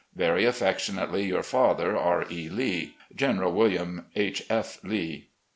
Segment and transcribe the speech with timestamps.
[0.15, 2.25] "Very affectionately, your father, "R.
[2.27, 2.49] E.
[2.49, 2.95] Lee.
[3.15, 4.41] "General William H.
[4.49, 4.79] F.
[4.83, 5.27] Lee."